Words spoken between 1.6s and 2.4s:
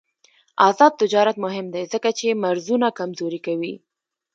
دی ځکه چې